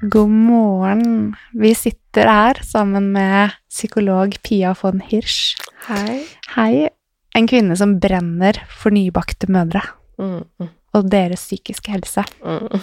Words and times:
God 0.00 0.28
morgen. 0.30 1.36
Vi 1.52 1.74
sitter 1.74 2.28
her 2.30 2.60
sammen 2.62 3.10
med 3.12 3.50
psykolog 3.70 4.36
Pia 4.42 4.74
von 4.82 5.00
Hirsch. 5.00 5.56
Hei. 5.88 6.20
Hei. 6.54 6.88
En 7.34 7.48
kvinne 7.50 7.74
som 7.76 7.96
brenner 7.98 8.60
for 8.70 8.94
nybakte 8.94 9.48
mødre. 9.50 9.82
Mm. 10.22 10.68
Og 10.94 11.08
deres 11.10 11.42
psykiske 11.48 11.90
helse. 11.90 12.22
Mm. 12.46 12.78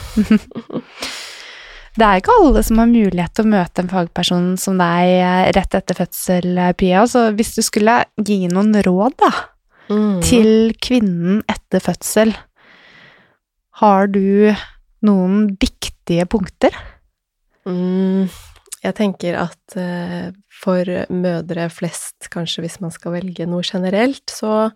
det 1.97 2.03
er 2.03 2.19
ikke 2.19 2.35
alle 2.41 2.63
som 2.67 2.81
har 2.83 2.91
mulighet 2.91 3.35
til 3.37 3.47
å 3.47 3.53
møte 3.53 3.85
en 3.85 3.91
fagperson 3.93 4.49
som 4.59 4.75
deg 4.83 5.11
eh, 5.15 5.43
rett 5.55 5.77
etter 5.79 5.99
fødsel, 6.01 6.49
eh, 6.51 6.73
Pia. 6.75 7.05
Så 7.07 7.29
hvis 7.37 7.53
du 7.55 7.61
skulle 7.63 8.01
gi 8.19 8.41
noen 8.51 8.75
råd, 8.83 9.15
da, 9.23 9.31
mm. 9.87 10.19
til 10.25 10.75
kvinnen 10.83 11.39
etter 11.47 11.83
fødsel, 11.87 12.35
har 13.79 14.11
du 14.11 14.51
noen 15.07 15.47
viktige 15.63 16.27
punkter? 16.27 16.75
Mm, 17.65 18.27
jeg 18.85 18.95
tenker 18.97 19.37
at 19.39 19.77
uh, 19.79 20.29
for 20.53 20.89
mødre 21.13 21.67
flest, 21.73 22.29
kanskje 22.33 22.65
hvis 22.65 22.79
man 22.83 22.93
skal 22.93 23.15
velge 23.17 23.47
noe 23.49 23.65
generelt, 23.65 24.25
så 24.29 24.69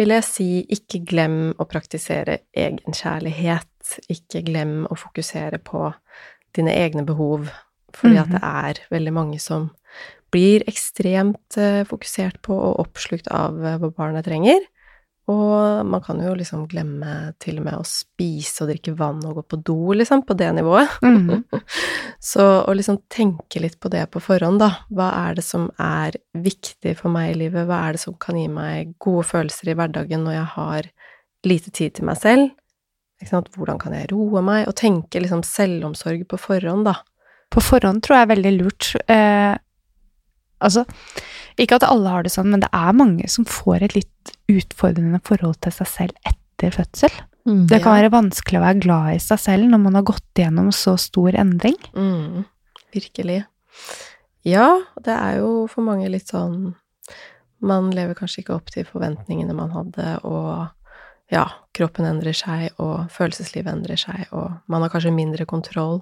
vil 0.00 0.14
jeg 0.16 0.26
si 0.26 0.48
ikke 0.72 1.02
glem 1.12 1.52
å 1.60 1.68
praktisere 1.68 2.40
egenkjærlighet. 2.56 3.68
Ikke 4.12 4.42
glem 4.46 4.82
å 4.90 4.96
fokusere 4.98 5.60
på 5.62 5.90
dine 6.56 6.74
egne 6.78 7.04
behov, 7.06 7.50
fordi 7.96 8.18
at 8.20 8.30
det 8.32 8.40
mhm. 8.40 8.58
er 8.66 8.82
veldig 8.92 9.14
mange 9.14 9.40
som 9.42 9.70
blir 10.32 10.64
ekstremt 10.70 11.58
uh, 11.60 11.82
fokusert 11.88 12.40
på 12.44 12.56
og 12.56 12.80
oppslukt 12.86 13.28
av 13.30 13.58
uh, 13.60 13.76
hva 13.80 13.92
barnet 13.92 14.26
trenger. 14.26 14.64
Og 15.30 15.86
man 15.86 16.02
kan 16.02 16.18
jo 16.18 16.32
liksom 16.34 16.64
glemme 16.70 17.32
til 17.42 17.60
og 17.60 17.66
med 17.68 17.78
å 17.78 17.86
spise 17.86 18.64
og 18.64 18.72
drikke 18.72 18.94
vann 18.98 19.20
og 19.28 19.36
gå 19.38 19.44
på 19.52 19.58
do, 19.62 19.92
liksom, 19.94 20.24
på 20.26 20.34
det 20.34 20.50
nivået. 20.52 20.88
Mm 21.02 21.30
-hmm. 21.30 21.60
Så 22.18 22.64
å 22.66 22.74
liksom 22.74 22.98
tenke 23.08 23.60
litt 23.60 23.80
på 23.80 23.88
det 23.88 24.10
på 24.10 24.20
forhånd, 24.20 24.58
da. 24.58 24.70
Hva 24.90 25.28
er 25.28 25.34
det 25.34 25.44
som 25.44 25.70
er 25.78 26.16
viktig 26.34 26.96
for 26.98 27.08
meg 27.08 27.30
i 27.30 27.38
livet? 27.38 27.66
Hva 27.66 27.88
er 27.88 27.92
det 27.92 28.00
som 28.00 28.14
kan 28.14 28.36
gi 28.36 28.48
meg 28.48 28.94
gode 28.98 29.24
følelser 29.24 29.68
i 29.68 29.74
hverdagen 29.74 30.24
når 30.24 30.32
jeg 30.32 30.44
har 30.44 30.82
lite 31.44 31.70
tid 31.70 31.94
til 31.94 32.04
meg 32.04 32.16
selv? 32.16 32.50
Hvordan 33.30 33.78
kan 33.78 33.92
jeg 33.92 34.12
roe 34.12 34.42
meg? 34.42 34.68
Og 34.68 34.74
tenke 34.74 35.20
liksom 35.20 35.42
selvomsorg 35.42 36.26
på 36.28 36.36
forhånd, 36.36 36.84
da. 36.84 36.94
På 37.50 37.60
forhånd 37.60 38.02
tror 38.02 38.16
jeg 38.16 38.22
er 38.22 38.34
veldig 38.34 38.62
lurt. 38.62 38.96
Eh, 39.08 39.56
altså 40.58 40.84
ikke 41.60 41.78
at 41.78 41.86
alle 41.88 42.12
har 42.12 42.24
det 42.24 42.32
sånn, 42.34 42.50
men 42.52 42.62
det 42.64 42.70
er 42.74 42.96
mange 42.96 43.28
som 43.30 43.46
får 43.48 43.86
et 43.86 43.96
litt 43.98 44.32
utfordrende 44.52 45.20
forhold 45.26 45.58
til 45.64 45.74
seg 45.76 45.90
selv 45.90 46.28
etter 46.28 46.74
fødsel. 46.74 47.14
Mm, 47.48 47.64
det 47.66 47.80
kan 47.82 47.96
ja. 47.96 48.02
være 48.02 48.12
vanskelig 48.14 48.60
å 48.60 48.64
være 48.64 48.82
glad 48.84 49.16
i 49.16 49.22
seg 49.22 49.40
selv 49.42 49.70
når 49.70 49.80
man 49.82 49.98
har 49.98 50.06
gått 50.12 50.38
gjennom 50.38 50.70
så 50.76 50.94
stor 51.00 51.34
endring. 51.38 51.78
Mm, 51.96 52.44
virkelig. 52.94 53.42
Ja, 54.46 54.68
det 55.02 55.16
er 55.16 55.40
jo 55.40 55.66
for 55.70 55.86
mange 55.86 56.08
litt 56.10 56.32
sånn 56.32 56.74
Man 57.62 57.92
lever 57.94 58.16
kanskje 58.18 58.40
ikke 58.42 58.56
opp 58.56 58.72
til 58.74 58.82
forventningene 58.82 59.54
man 59.54 59.70
hadde, 59.70 60.16
og 60.26 60.66
ja, 61.30 61.44
kroppen 61.78 62.08
endrer 62.08 62.34
seg, 62.34 62.72
og 62.82 63.06
følelseslivet 63.14 63.70
endrer 63.70 64.00
seg, 64.00 64.24
og 64.34 64.56
man 64.66 64.82
har 64.82 64.90
kanskje 64.90 65.14
mindre 65.14 65.46
kontroll. 65.46 66.00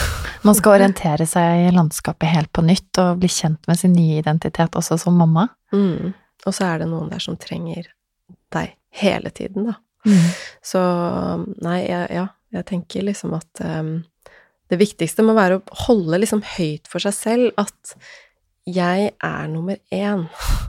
Man 0.46 0.56
skal 0.56 0.76
orientere 0.76 1.26
seg 1.28 1.66
i 1.66 1.74
landskapet 1.74 2.30
helt 2.30 2.52
på 2.54 2.64
nytt 2.66 3.00
og 3.02 3.20
bli 3.22 3.30
kjent 3.30 3.66
med 3.68 3.80
sin 3.80 3.94
nye 3.96 4.20
identitet 4.20 4.78
også 4.78 4.98
som 5.02 5.18
mamma. 5.18 5.48
Mm. 5.74 6.12
Og 6.46 6.54
så 6.54 6.68
er 6.68 6.82
det 6.82 6.90
noen 6.90 7.10
der 7.10 7.22
som 7.22 7.38
trenger 7.40 7.88
deg 8.54 8.76
hele 9.00 9.32
tiden, 9.34 9.72
da. 9.72 9.78
Mm. 10.06 10.26
Så 10.62 10.80
nei, 11.66 11.80
jeg, 11.88 12.06
ja, 12.14 12.28
jeg 12.54 12.68
tenker 12.68 13.08
liksom 13.08 13.34
at 13.36 13.62
um, 13.66 13.96
det 14.70 14.78
viktigste 14.78 15.24
må 15.26 15.34
være 15.36 15.58
å 15.58 15.80
holde 15.86 16.20
liksom 16.22 16.44
høyt 16.56 16.86
for 16.90 17.02
seg 17.02 17.16
selv 17.16 17.60
at 17.60 17.96
jeg 18.66 19.12
er 19.22 19.50
nummer 19.50 19.78
én. 19.94 20.26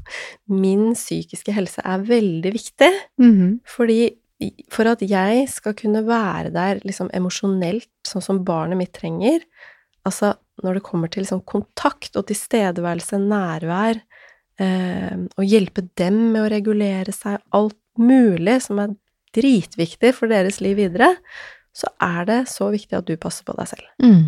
Min 0.64 0.92
psykiske 0.98 1.54
helse 1.54 1.84
er 1.86 2.06
veldig 2.06 2.54
viktig. 2.54 2.92
Mhm. 3.22 3.60
Fordi 3.66 4.02
for 4.74 4.90
at 4.90 5.02
jeg 5.02 5.48
skal 5.50 5.74
kunne 5.78 6.04
være 6.06 6.52
der 6.54 6.82
liksom 6.86 7.10
emosjonelt, 7.16 7.90
sånn 8.06 8.26
som 8.26 8.44
barnet 8.46 8.80
mitt 8.80 8.94
trenger, 8.96 9.42
altså 10.08 10.36
når 10.64 10.78
det 10.78 10.86
kommer 10.86 11.12
til 11.12 11.24
liksom 11.26 11.44
kontakt 11.46 12.18
og 12.18 12.28
tilstedeværelse, 12.30 13.20
nærvær, 13.22 14.00
eh, 14.62 15.18
og 15.38 15.46
hjelpe 15.46 15.86
dem 16.00 16.32
med 16.34 16.46
å 16.46 16.52
regulere 16.54 17.14
seg, 17.14 17.42
alt 17.58 17.78
mulig 17.98 18.60
som 18.66 18.82
er 18.82 18.96
dritviktig 19.38 20.14
for 20.18 20.32
deres 20.32 20.62
liv 20.64 20.80
videre, 20.80 21.12
så 21.78 21.92
er 22.02 22.26
det 22.30 22.40
så 22.50 22.72
viktig 22.74 22.98
at 22.98 23.10
du 23.10 23.18
passer 23.22 23.46
på 23.46 23.54
deg 23.58 23.70
selv. 23.70 23.90
Mm. 24.02 24.24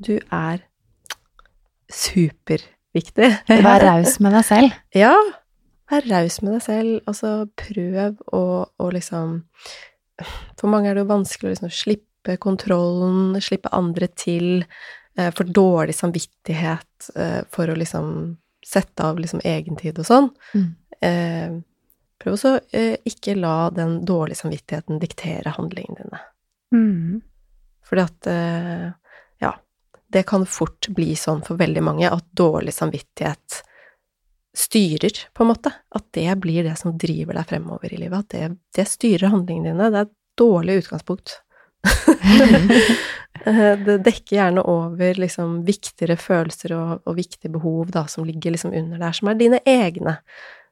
Du 0.00 0.14
er 0.16 0.62
superviktig. 1.92 3.28
Vær 3.50 3.84
raus 3.90 4.16
med 4.24 4.36
deg 4.38 4.46
selv. 4.48 4.78
Ja, 4.96 5.12
vær 5.90 6.06
raus 6.10 6.40
med 6.42 6.56
deg 6.56 6.62
selv. 6.64 7.00
og 7.06 7.16
så 7.18 7.32
prøv 7.58 8.20
å, 8.32 8.44
å 8.66 8.90
liksom 8.94 9.40
For 10.60 10.68
mange 10.68 10.90
er 10.90 10.96
det 10.96 11.04
jo 11.06 11.14
vanskelig 11.14 11.48
å 11.48 11.54
liksom 11.54 11.72
slippe 11.72 12.36
kontrollen, 12.36 13.38
slippe 13.40 13.72
andre 13.72 14.10
til, 14.12 14.66
eh, 15.16 15.30
for 15.32 15.48
dårlig 15.48 15.94
samvittighet 15.96 17.10
eh, 17.16 17.40
for 17.48 17.72
å 17.72 17.78
liksom 17.78 18.36
sette 18.66 19.06
av 19.06 19.18
liksom 19.18 19.40
egentid 19.44 19.98
og 20.02 20.06
sånn. 20.06 20.28
Mm. 20.52 20.68
Eh, 21.00 21.54
prøv 22.20 22.36
også 22.36 22.52
eh, 22.76 22.98
ikke 23.08 23.38
la 23.38 23.70
den 23.72 24.02
dårlige 24.04 24.42
samvittigheten 24.42 25.00
diktere 25.00 25.54
handlingene 25.56 26.04
dine. 26.04 26.20
Mm. 26.76 27.22
Fordi 27.88 28.04
at 28.04 28.30
eh, 28.30 28.86
ja, 29.40 29.54
det 30.12 30.26
kan 30.28 30.44
fort 30.46 30.90
bli 30.92 31.14
sånn 31.16 31.40
for 31.46 31.56
veldig 31.60 31.82
mange 31.88 32.12
at 32.12 32.28
dårlig 32.36 32.76
samvittighet 32.76 33.62
styrer, 34.56 35.14
på 35.34 35.44
en 35.44 35.50
måte. 35.52 35.72
At 35.94 36.06
det 36.16 36.32
blir 36.42 36.64
det 36.66 36.76
som 36.80 36.96
driver 36.98 37.38
deg 37.38 37.48
fremover 37.50 37.92
i 37.92 38.00
livet. 38.00 38.26
At 38.26 38.34
det, 38.34 38.48
det 38.76 38.88
styrer 38.90 39.32
handlingene 39.32 39.72
dine. 39.72 39.90
Det 39.92 40.02
er 40.02 40.08
et 40.08 40.16
dårlig 40.40 40.80
utgangspunkt. 40.84 41.38
Eh, 43.46 43.78
det 43.86 43.94
dekker 44.04 44.34
gjerne 44.36 44.60
over 44.68 45.16
liksom 45.16 45.62
viktigere 45.64 46.18
følelser 46.20 46.74
og, 46.76 46.90
og 47.08 47.14
viktige 47.16 47.48
behov 47.54 47.88
da, 47.94 48.02
som 48.10 48.26
ligger 48.28 48.52
liksom 48.52 48.74
under 48.76 49.00
der, 49.00 49.14
som 49.16 49.30
er 49.30 49.38
dine 49.38 49.60
egne. 49.64 50.12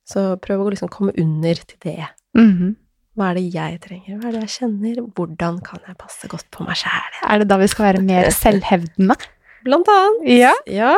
Så 0.04 0.24
prøv 0.44 0.66
å 0.66 0.72
liksom 0.74 0.90
komme 0.92 1.14
under 1.16 1.62
til 1.62 1.78
det. 1.86 2.10
Mhm. 2.36 2.74
Hva 3.16 3.31
er 3.31 3.38
det 3.38 3.46
jeg 3.54 3.78
trenger? 3.86 4.19
Hva 4.20 4.28
er 4.28 4.36
det 4.36 4.42
jeg 4.44 4.54
kjenner? 4.58 5.00
Hvordan 5.16 5.56
kan 5.64 5.81
jeg 5.88 5.96
passe 6.02 6.28
godt 6.31 6.50
på 6.54 6.66
meg 6.69 6.76
sjæl? 6.82 7.16
Er 7.24 7.40
det 7.40 7.48
da 7.48 7.56
vi 7.62 7.70
skal 7.72 7.88
være 7.88 8.04
mer 8.04 8.28
selvhevdende? 8.42 9.16
Blant 9.64 9.88
annet. 9.94 10.28
Ja. 10.36 10.52
Ja. 10.69 10.92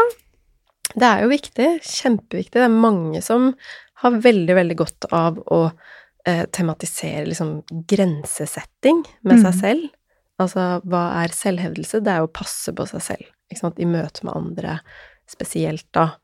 Det 0.97 1.07
er 1.07 1.23
jo 1.23 1.29
viktig. 1.31 1.69
Kjempeviktig. 1.87 2.53
Det 2.59 2.67
er 2.67 2.69
mange 2.75 3.23
som 3.23 3.55
har 4.03 4.11
veldig, 4.11 4.55
veldig 4.57 4.77
godt 4.77 5.07
av 5.13 5.39
å 5.53 5.73
eh, 6.27 6.45
tematisere 6.53 7.25
liksom 7.27 7.63
grensesetting 7.89 9.05
med 9.25 9.39
seg 9.41 9.55
Mhm. 9.55 9.61
selv. 9.61 9.89
Altså, 10.39 10.81
hva 10.85 11.23
er 11.25 11.29
selvhevdelse? 11.33 12.03
Det 12.05 12.09
er 12.13 12.19
jo 12.19 12.27
å 12.29 12.33
passe 12.33 12.73
på 12.77 12.87
seg 12.89 13.01
selv, 13.01 13.27
ikke 13.51 13.61
sant, 13.61 13.79
i 13.81 13.85
møte 13.85 14.25
med 14.25 14.35
andre, 14.37 14.81
spesielt 15.27 15.87
da. 15.93 16.17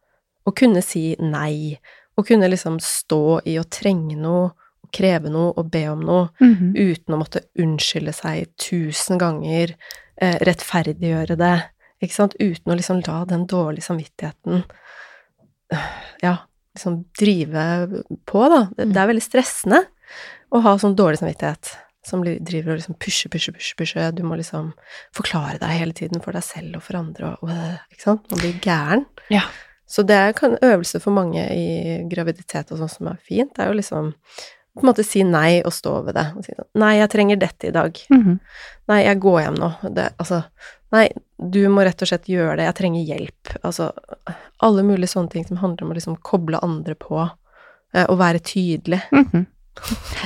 Å 0.46 0.54
kunne 0.54 0.82
si 0.82 1.16
nei. 1.18 1.78
Å 2.18 2.24
kunne 2.26 2.48
liksom 2.48 2.78
stå 2.80 3.40
i 3.46 3.56
å 3.58 3.64
trenge 3.64 4.16
noe, 4.16 4.52
og 4.84 4.92
kreve 4.92 5.28
noe 5.30 5.52
og 5.56 5.70
be 5.70 5.86
om 5.88 6.00
noe 6.00 6.28
Mhm. 6.40 6.74
uten 6.76 7.14
å 7.14 7.18
måtte 7.24 7.40
unnskylde 7.58 8.14
seg 8.14 8.48
tusen 8.58 9.18
ganger, 9.18 9.74
eh, 10.18 10.38
rettferdiggjøre 10.38 11.36
det, 11.36 11.62
ikke 12.02 12.14
sant, 12.14 12.36
uten 12.40 12.72
å 12.72 12.76
liksom 12.76 13.00
la 13.06 13.22
den 13.28 13.46
dårlige 13.48 13.86
samvittigheten 13.86 14.64
ja, 16.26 16.36
liksom 16.76 17.00
drive 17.18 17.64
på, 18.28 18.44
da. 18.52 18.66
Det, 18.76 18.90
det 18.92 19.02
er 19.02 19.10
veldig 19.12 19.24
stressende 19.24 19.82
å 20.54 20.62
ha 20.64 20.76
sånn 20.78 20.96
dårlig 20.98 21.20
samvittighet 21.22 21.74
som 22.06 22.22
driver 22.22 22.74
og 22.74 22.80
liksom 22.80 22.96
pusher, 23.02 23.30
pusher, 23.32 23.54
pusher, 23.56 23.76
pusher. 23.78 24.10
Du 24.14 24.22
må 24.26 24.38
liksom 24.38 24.70
forklare 25.16 25.58
deg 25.62 25.78
hele 25.80 25.96
tiden 25.96 26.22
for 26.22 26.36
deg 26.36 26.44
selv 26.46 26.78
og 26.78 26.84
for 26.86 27.00
andre, 27.00 27.32
og 27.40 27.50
øh, 27.50 27.78
ikke 27.90 28.04
sant, 28.04 28.28
man 28.30 28.42
blir 28.42 28.60
gæren. 28.62 29.06
Ja. 29.32 29.42
Så 29.90 30.02
det 30.06 30.18
er 30.18 30.44
en 30.46 30.58
øvelse 30.66 31.00
for 31.02 31.14
mange 31.14 31.42
i 31.54 31.96
graviditet 32.10 32.70
og 32.74 32.80
sånn 32.80 32.92
som 32.92 33.10
er 33.10 33.18
fint, 33.22 33.52
det 33.54 33.64
er 33.64 33.70
jo 33.70 33.80
liksom 33.80 34.12
på 34.76 34.84
en 34.84 34.90
måte 34.90 35.04
si 35.06 35.24
nei 35.26 35.62
og 35.64 35.72
stå 35.74 35.94
ved 36.06 36.16
det. 36.18 36.26
Og 36.36 36.44
si 36.46 36.54
sånn, 36.54 36.68
nei, 36.82 36.92
jeg 37.00 37.12
trenger 37.14 37.40
dette 37.40 37.70
i 37.70 37.74
dag. 37.74 38.00
Mhm. 38.12 38.38
Nei, 38.92 39.00
jeg 39.02 39.20
går 39.24 39.40
hjem 39.42 39.56
nå. 39.58 39.70
Det, 39.96 40.04
altså, 40.22 40.44
nei, 40.94 41.08
du 41.40 41.58
må 41.72 41.82
rett 41.86 42.04
og 42.04 42.10
slett 42.12 42.28
gjøre 42.30 42.60
det. 42.60 42.68
Jeg 42.68 42.78
trenger 42.78 43.08
hjelp. 43.08 43.56
Altså, 43.66 43.90
alle 44.62 44.84
mulige 44.86 45.10
sånne 45.10 45.32
ting 45.32 45.46
som 45.48 45.58
handler 45.58 45.86
om 45.86 45.92
å 45.94 45.98
liksom 45.98 46.20
koble 46.22 46.60
andre 46.62 46.94
på, 46.94 47.24
eh, 47.94 48.06
og 48.06 48.18
være 48.22 48.44
tydelig. 48.46 49.02
Mhm. 49.12 49.46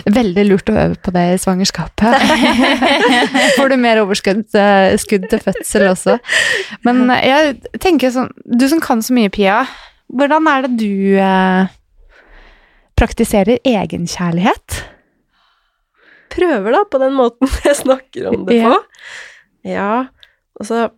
Veldig 0.07 0.45
lurt 0.47 0.71
å 0.71 0.77
øve 0.79 0.97
på 1.03 1.11
det 1.11 1.25
i 1.35 1.39
svangerskapet. 1.43 2.15
Får 3.57 3.73
du 3.73 3.77
mer 3.83 3.99
overskudd 4.05 4.45
eh, 4.55 4.95
skudd 5.01 5.27
til 5.33 5.43
fødsel 5.43 5.89
også. 5.91 6.19
Men 6.87 7.03
eh, 7.11 7.25
jeg 7.27 7.81
tenker 7.83 8.13
sånn 8.15 8.31
Du 8.47 8.69
som 8.71 8.79
kan 8.85 9.03
så 9.03 9.17
mye, 9.17 9.33
Pia. 9.35 9.65
Hvordan 10.11 10.47
er 10.53 10.67
det 10.69 10.73
du 10.79 11.19
eh, 11.19 11.67
praktiserer 13.01 13.59
egenkjærlighet? 13.65 14.81
Prøver 16.31 16.75
da, 16.77 16.85
på 16.85 17.01
den 17.03 17.17
måten 17.17 17.49
jeg 17.67 17.79
snakker 17.81 18.31
om 18.31 18.45
det 18.47 18.61
på. 18.65 18.75
Ja, 19.67 20.07
altså 20.61 20.89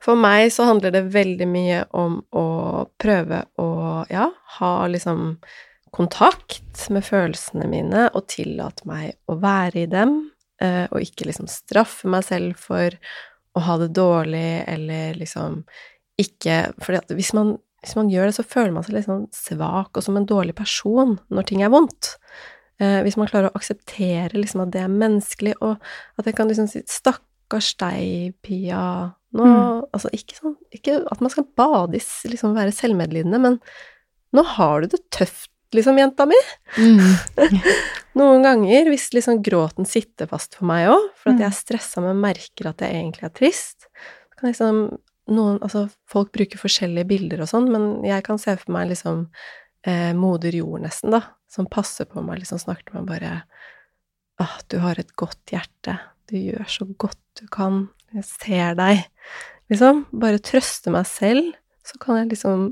For 0.00 0.16
meg 0.16 0.48
så 0.54 0.64
handler 0.68 0.94
det 0.94 1.10
veldig 1.12 1.48
mye 1.48 1.80
om 1.96 2.20
å 2.32 2.46
prøve 3.00 3.42
å, 3.60 3.70
ja, 4.08 4.30
ha 4.60 4.74
liksom 4.88 5.34
kontakt 5.92 6.86
med 6.94 7.04
følelsene 7.04 7.66
mine 7.68 8.06
og 8.14 8.28
tillate 8.30 8.86
meg 8.88 9.16
å 9.28 9.36
være 9.42 9.82
i 9.82 9.90
dem, 9.90 10.14
eh, 10.62 10.86
og 10.86 11.02
ikke 11.04 11.26
liksom 11.28 11.50
straffe 11.50 12.08
meg 12.08 12.24
selv 12.28 12.60
for 12.62 12.94
å 13.58 13.64
ha 13.66 13.76
det 13.82 13.90
dårlig, 13.98 14.62
eller 14.70 15.18
liksom 15.18 15.64
ikke 16.20 16.62
fordi 16.80 17.00
at 17.00 17.12
hvis 17.18 17.32
man, 17.36 17.56
hvis 17.80 17.96
man 17.96 18.10
gjør 18.12 18.28
det, 18.28 18.34
så 18.36 18.44
føler 18.44 18.72
man 18.76 18.84
seg 18.84 18.94
litt 18.96 19.06
sånn 19.08 19.26
svak 19.32 19.96
og 19.96 20.04
som 20.04 20.16
en 20.20 20.26
dårlig 20.28 20.54
person 20.58 21.18
når 21.32 21.46
ting 21.48 21.62
er 21.64 21.72
vondt. 21.72 22.14
Eh, 22.80 23.00
hvis 23.04 23.16
man 23.20 23.28
klarer 23.28 23.50
å 23.50 23.56
akseptere 23.58 24.32
liksom 24.36 24.62
at 24.64 24.70
det 24.74 24.82
er 24.84 24.92
menneskelig, 24.92 25.54
og 25.60 25.80
at 26.18 26.26
jeg 26.28 26.36
kan 26.36 26.48
liksom 26.48 26.68
si 26.68 26.80
'stakkars 26.82 27.74
deg, 27.80 28.34
Pia', 28.42 29.14
nå 29.32 29.44
Mm. 29.46 29.86
Altså 29.94 30.10
ikke 30.12 30.34
sånn 30.34 30.56
Ikke 30.74 31.06
at 31.10 31.20
man 31.20 31.30
skal 31.30 31.44
bade 31.56 31.94
i 31.96 32.00
liksom 32.28 32.54
være 32.54 32.72
selvmedlidende, 32.72 33.38
men 33.40 33.60
nå 34.34 34.44
har 34.44 34.80
du 34.80 34.86
det 34.88 35.10
tøft, 35.10 35.50
liksom, 35.72 35.96
jenta 35.98 36.26
mi. 36.26 36.34
Mm. 36.76 36.98
Noen 38.18 38.42
ganger, 38.42 38.88
hvis 38.90 39.12
liksom 39.14 39.42
gråten 39.42 39.86
sitter 39.86 40.26
fast 40.26 40.54
for 40.56 40.66
meg 40.66 40.88
òg, 40.88 41.10
for 41.16 41.30
at 41.30 41.36
Mm. 41.36 41.40
jeg 41.40 41.46
er 41.46 41.58
stressa, 41.58 42.00
men 42.02 42.20
merker 42.20 42.68
at 42.68 42.78
jeg 42.78 42.92
egentlig 42.92 43.24
er 43.24 43.34
trist, 43.34 43.86
kan 44.36 44.40
kan 44.40 44.50
liksom 44.52 44.98
noen 45.32 45.60
Altså, 45.64 45.86
folk 46.10 46.32
bruker 46.34 46.60
forskjellige 46.60 47.08
bilder 47.10 47.44
og 47.44 47.50
sånn, 47.50 47.68
men 47.72 47.88
jeg 48.06 48.24
kan 48.26 48.40
se 48.40 48.56
for 48.60 48.74
meg 48.74 48.90
liksom 48.92 49.26
eh, 49.86 50.10
moder 50.16 50.54
jord, 50.56 50.82
nesten, 50.84 51.14
da, 51.14 51.22
som 51.50 51.68
passer 51.70 52.08
på 52.10 52.24
meg, 52.24 52.42
liksom 52.42 52.60
snakker 52.62 52.90
til 52.90 53.00
meg 53.00 53.08
bare 53.10 53.32
Åh, 54.40 54.54
du 54.72 54.78
har 54.80 54.96
et 54.96 55.10
godt 55.20 55.52
hjerte. 55.52 55.98
Du 56.30 56.38
gjør 56.38 56.64
så 56.64 56.86
godt 56.96 57.20
du 57.36 57.42
kan. 57.52 57.90
Jeg 58.16 58.24
ser 58.24 58.78
deg. 58.78 59.02
Liksom. 59.68 60.06
Bare 60.16 60.40
trøste 60.40 60.88
meg 60.94 61.04
selv, 61.10 61.50
så 61.84 62.00
kan 62.00 62.22
jeg 62.22 62.30
liksom 62.34 62.70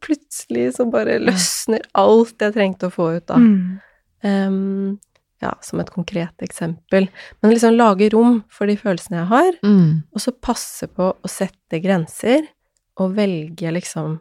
Plutselig 0.00 0.70
så 0.78 0.86
bare 0.90 1.18
løsner 1.20 1.84
alt 1.98 2.40
jeg 2.40 2.54
trengte 2.54 2.88
å 2.88 2.94
få 2.94 3.10
ut, 3.18 3.26
da. 3.28 3.36
Mm. 3.36 3.78
Ehm, 4.26 4.98
ja, 5.40 5.54
som 5.64 5.80
et 5.80 5.90
konkret 5.90 6.42
eksempel. 6.44 7.08
Men 7.40 7.52
liksom 7.54 7.76
lage 7.76 8.10
rom 8.12 8.42
for 8.52 8.68
de 8.70 8.76
følelsene 8.76 9.22
jeg 9.22 9.30
har, 9.30 9.52
Mm. 9.64 10.02
og 10.12 10.20
så 10.20 10.32
passe 10.32 10.86
på 10.88 11.14
å 11.16 11.28
sette 11.28 11.80
grenser, 11.82 12.46
og 13.00 13.14
velge 13.16 13.70
liksom 13.72 14.18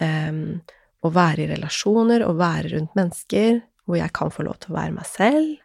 um, 0.00 0.60
å 1.02 1.10
være 1.10 1.42
i 1.44 1.48
relasjoner 1.50 2.22
og 2.26 2.36
være 2.38 2.70
rundt 2.76 2.94
mennesker 2.94 3.62
hvor 3.84 3.98
jeg 3.98 4.12
kan 4.16 4.30
få 4.30 4.44
lov 4.46 4.60
til 4.62 4.72
å 4.72 4.78
være 4.78 4.94
meg 4.94 5.06
selv, 5.08 5.56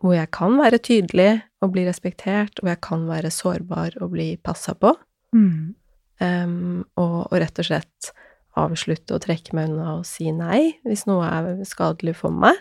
hvor 0.00 0.14
jeg 0.14 0.30
kan 0.30 0.54
være 0.60 0.78
tydelig 0.78 1.42
og 1.64 1.72
bli 1.74 1.84
respektert, 1.88 2.60
hvor 2.60 2.70
jeg 2.70 2.80
kan 2.84 3.06
være 3.08 3.30
sårbar 3.32 3.98
og 4.00 4.12
bli 4.14 4.36
passa 4.36 4.74
på. 4.74 4.94
Mm. 5.34 5.74
Um, 6.20 6.84
og, 6.96 7.32
og 7.32 7.40
rett 7.42 7.58
og 7.58 7.66
slett 7.66 8.12
avslutte 8.56 9.16
og 9.16 9.24
trekke 9.24 9.56
meg 9.56 9.72
unna 9.72 9.96
og 9.98 10.04
si 10.06 10.30
nei 10.30 10.76
hvis 10.86 11.06
noe 11.10 11.26
er 11.26 11.64
skadelig 11.66 12.14
for 12.20 12.30
meg. 12.30 12.54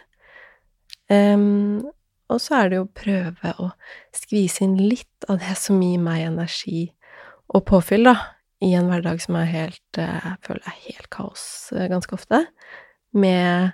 Ehm, 1.14 1.84
og 2.32 2.42
så 2.42 2.62
er 2.62 2.72
det 2.72 2.80
jo 2.80 2.86
å 2.88 2.96
prøve 2.98 3.54
å 3.62 3.70
skvise 4.16 4.66
inn 4.66 4.78
litt 4.80 5.28
av 5.30 5.42
det 5.44 5.56
som 5.60 5.82
gir 5.84 6.02
meg 6.02 6.26
energi 6.28 6.88
og 7.54 7.66
påfyll, 7.70 8.08
da, 8.08 8.16
i 8.64 8.72
en 8.78 8.88
hverdag 8.90 9.22
som 9.24 9.38
er 9.38 9.50
helt 9.52 10.00
eh, 10.00 10.24
Jeg 10.24 10.40
føler 10.48 10.70
er 10.70 10.80
helt 10.88 11.10
kaos 11.14 11.46
eh, 11.76 11.90
ganske 11.92 12.16
ofte. 12.16 12.40
Med 13.14 13.74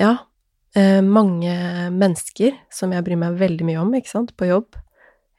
ja, 0.00 0.14
eh, 0.74 1.00
mange 1.04 1.52
mennesker 1.94 2.56
som 2.72 2.94
jeg 2.96 3.04
bryr 3.06 3.20
meg 3.20 3.38
veldig 3.40 3.68
mye 3.68 3.82
om, 3.82 3.92
ikke 3.98 4.14
sant, 4.14 4.32
på 4.40 4.48
jobb. 4.48 4.80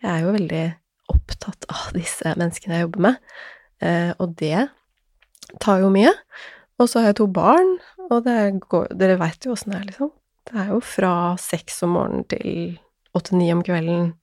Jeg 0.02 0.12
er 0.14 0.24
jo 0.26 0.38
veldig 0.38 0.64
opptatt 1.12 1.68
av 1.74 1.90
disse 1.98 2.36
menneskene 2.38 2.78
jeg 2.78 2.88
jobber 2.88 3.06
med. 3.10 3.36
Og 4.22 4.36
det 4.38 4.68
tar 5.62 5.82
jo 5.82 5.90
mye. 5.94 6.14
Og 6.80 6.88
så 6.90 7.02
har 7.02 7.12
jeg 7.12 7.18
to 7.20 7.28
barn, 7.34 7.76
og 8.08 8.30
går, 8.70 8.92
dere 8.98 9.18
veit 9.20 9.46
jo 9.46 9.56
åssen 9.56 9.74
det 9.74 9.80
er, 9.82 9.88
liksom. 9.90 10.12
Det 10.50 10.58
er 10.58 10.72
jo 10.74 10.80
fra 10.84 11.14
seks 11.40 11.82
om 11.86 11.96
morgenen 11.98 12.26
til 12.32 12.78
åtte-ni 13.18 13.52
om 13.54 13.62
kvelden. 13.66 14.14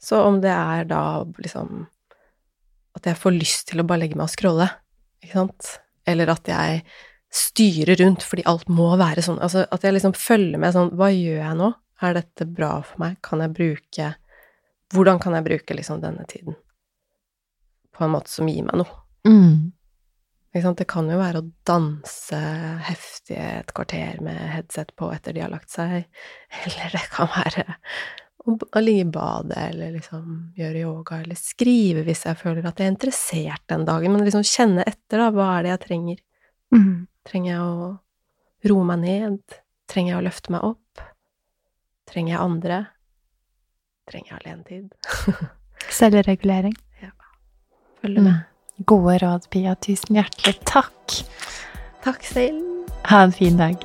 Så 0.00 0.20
om 0.22 0.40
det 0.44 0.52
er 0.52 0.84
da 0.88 1.24
liksom 1.40 1.86
At 2.94 3.08
jeg 3.08 3.18
får 3.18 3.34
lyst 3.34 3.68
til 3.70 3.82
å 3.82 3.86
bare 3.88 4.04
legge 4.04 4.14
meg 4.14 4.28
og 4.28 4.30
scrolle, 4.30 4.68
ikke 5.24 5.40
sant, 5.40 5.70
eller 6.06 6.30
at 6.30 6.46
jeg 6.46 6.82
styrer 7.34 7.98
rundt 7.98 8.22
fordi 8.22 8.44
alt 8.46 8.68
må 8.70 8.92
være 9.00 9.24
sånn, 9.24 9.40
altså 9.42 9.64
at 9.74 9.82
jeg 9.82 9.96
liksom 9.96 10.14
følger 10.14 10.60
med 10.62 10.76
sånn 10.76 10.92
Hva 10.94 11.08
gjør 11.10 11.40
jeg 11.40 11.58
nå? 11.58 11.72
Er 12.06 12.14
dette 12.14 12.46
bra 12.46 12.76
for 12.86 13.02
meg? 13.02 13.16
Kan 13.24 13.42
jeg 13.42 13.54
bruke 13.56 14.12
Hvordan 14.94 15.18
kan 15.22 15.34
jeg 15.34 15.46
bruke 15.48 15.74
liksom 15.74 16.04
denne 16.04 16.22
tiden 16.30 16.54
på 17.94 18.06
en 18.06 18.14
måte 18.14 18.30
som 18.30 18.46
gir 18.50 18.62
meg 18.66 18.78
noe? 18.78 19.00
Mm. 19.26 19.73
Det 20.54 20.86
kan 20.86 21.08
jo 21.10 21.16
være 21.18 21.40
å 21.42 21.48
danse 21.66 22.38
heftig 22.86 23.38
et 23.42 23.72
kvarter 23.74 24.20
med 24.22 24.38
headset 24.52 24.92
på 24.94 25.08
etter 25.10 25.34
de 25.34 25.42
har 25.42 25.50
lagt 25.50 25.72
seg, 25.74 26.04
eller 26.62 26.94
det 26.94 27.08
kan 27.10 27.30
være 27.32 27.64
å 28.44 28.80
ligge 28.82 29.06
i 29.06 29.08
badet 29.08 29.56
eller 29.70 29.94
liksom 29.96 30.52
gjøre 30.58 30.84
yoga, 30.84 31.22
eller 31.24 31.38
skrive 31.38 32.04
hvis 32.04 32.26
jeg 32.28 32.38
føler 32.38 32.66
at 32.68 32.78
jeg 32.78 32.90
er 32.90 32.92
interessert 32.92 33.64
den 33.72 33.86
dagen, 33.88 34.12
men 34.12 34.26
liksom 34.26 34.44
kjenne 34.44 34.84
etter, 34.84 35.22
da, 35.22 35.30
hva 35.34 35.48
er 35.56 35.64
det 35.64 35.72
jeg 35.72 35.82
trenger? 35.86 36.22
Mm. 36.74 37.06
Trenger 37.24 37.50
jeg 37.50 37.64
å 37.64 37.90
roe 38.70 38.88
meg 38.92 39.02
ned? 39.02 39.58
Trenger 39.90 40.14
jeg 40.14 40.20
å 40.20 40.26
løfte 40.28 40.54
meg 40.54 40.70
opp? 40.70 41.04
Trenger 42.10 42.36
jeg 42.36 42.44
andre? 42.44 42.80
Trenger 44.10 44.34
jeg 44.34 44.42
alenetid? 44.42 45.44
Selvregulering. 45.98 46.76
Ja. 47.00 47.14
Følge 48.04 48.20
med. 48.20 48.34
Mm. 48.36 48.53
Gode 48.82 49.18
råd, 49.18 49.46
Pia. 49.50 49.76
Tusen 49.78 50.18
hjertelig 50.18 50.58
takk. 50.66 51.20
Takk 52.02 52.26
selv. 52.26 52.90
Ha 53.06 53.22
en 53.28 53.32
fin 53.32 53.56
dag. 53.60 53.78